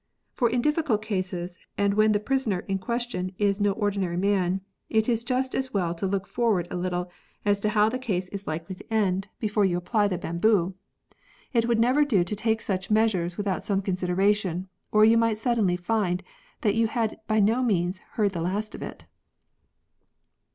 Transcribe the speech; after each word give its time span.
[For 0.33 0.49
in 0.49 0.63
difficult 0.63 1.03
cases 1.03 1.59
and 1.77 1.93
when 1.93 2.11
the 2.11 2.19
prisoner 2.19 2.61
in 2.61 2.79
question 2.79 3.35
is 3.37 3.61
no 3.61 3.73
ordinary 3.73 4.17
man, 4.17 4.61
it 4.89 5.07
is 5.07 5.23
just 5.23 5.53
as 5.53 5.75
well 5.75 5.93
to 5.93 6.07
look 6.07 6.25
forward 6.25 6.67
a 6.71 6.75
little 6.75 7.11
as 7.45 7.59
to 7.59 7.69
how 7.69 7.87
the 7.87 7.99
case 7.99 8.27
is 8.29 8.47
likely 8.47 8.73
to 8.73 8.83
end 8.91 9.25
I40 9.27 9.29
TORTURE, 9.29 9.37
before 9.41 9.65
you 9.65 9.77
apply 9.77 10.07
the 10.07 10.17
bamboo. 10.17 10.73
It 11.53 11.67
would 11.67 11.77
never 11.77 12.03
do 12.03 12.23
to 12.23 12.35
take 12.35 12.63
such 12.63 12.89
measures 12.89 13.37
without 13.37 13.63
some 13.63 13.83
consideration, 13.83 14.69
or 14.91 15.05
you 15.05 15.19
might 15.19 15.37
suddenly 15.37 15.75
find 15.75 16.23
that 16.61 16.73
you 16.73 16.87
had 16.87 17.19
by 17.27 17.39
no 17.39 17.61
means 17.61 17.99
heard 18.17 18.31
the 18.31 18.41
last 18.41 18.73
of 18.73 18.81
it. 18.81 19.05